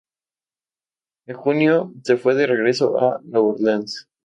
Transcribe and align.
En 1.27 1.35
junio 1.35 1.93
se 2.03 2.17
fue 2.17 2.33
de 2.33 2.47
regreso 2.47 2.97
a 2.99 3.19
Nueva 3.23 3.45
Orleans. 3.49 4.09